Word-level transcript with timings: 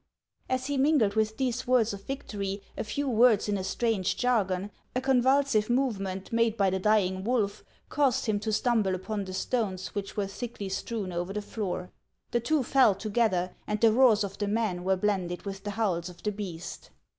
As 0.49 0.67
lie 0.67 0.77
mingled 0.77 1.13
with 1.13 1.37
these 1.37 1.67
words 1.67 1.93
of 1.93 2.07
victory 2.07 2.63
a 2.75 2.83
few 2.83 3.07
words 3.07 3.47
in 3.47 3.55
a 3.55 3.63
strange 3.63 4.17
jargon, 4.17 4.71
a 4.95 4.99
convulsive 4.99 5.69
movement 5.69 6.33
made 6.33 6.57
by 6.57 6.71
the 6.71 6.79
dying 6.79 7.23
wolf 7.23 7.63
caused 7.87 8.25
him 8.25 8.39
to 8.39 8.51
stumble 8.51 8.95
upon 8.95 9.25
the 9.25 9.33
stones 9.33 9.93
which 9.93 10.17
were 10.17 10.25
thickly 10.25 10.69
strewn 10.69 11.13
over 11.13 11.33
the 11.33 11.39
floor. 11.43 11.91
The 12.31 12.39
t\vo 12.39 12.63
fell 12.63 12.95
to 12.95 13.11
gether, 13.11 13.53
and 13.67 13.79
the 13.79 13.91
roars 13.93 14.23
of 14.23 14.39
the 14.39 14.47
man 14.47 14.83
were 14.83 14.97
blended 14.97 15.43
with 15.43 15.63
the 15.63 15.69
howls 15.77 16.09
of 16.09 16.23
the 16.23 16.31
beast. 16.31 16.89